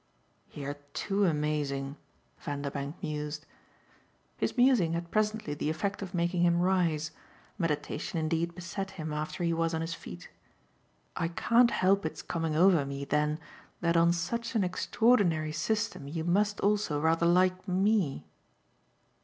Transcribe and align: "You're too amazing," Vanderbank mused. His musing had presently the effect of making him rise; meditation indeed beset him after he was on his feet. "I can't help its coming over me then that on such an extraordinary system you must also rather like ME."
"You're 0.51 0.79
too 0.95 1.25
amazing," 1.25 1.95
Vanderbank 2.39 3.03
mused. 3.03 3.45
His 4.35 4.57
musing 4.57 4.93
had 4.93 5.11
presently 5.11 5.53
the 5.53 5.69
effect 5.69 6.01
of 6.01 6.15
making 6.15 6.41
him 6.41 6.59
rise; 6.59 7.11
meditation 7.59 8.17
indeed 8.17 8.55
beset 8.55 8.89
him 8.97 9.13
after 9.13 9.43
he 9.43 9.53
was 9.53 9.75
on 9.75 9.81
his 9.81 9.93
feet. 9.93 10.27
"I 11.15 11.27
can't 11.27 11.69
help 11.69 12.03
its 12.03 12.23
coming 12.23 12.55
over 12.55 12.83
me 12.83 13.05
then 13.05 13.39
that 13.81 13.95
on 13.95 14.11
such 14.11 14.55
an 14.55 14.63
extraordinary 14.63 15.51
system 15.51 16.07
you 16.07 16.23
must 16.23 16.59
also 16.61 16.99
rather 16.99 17.27
like 17.27 17.67
ME." 17.67 18.25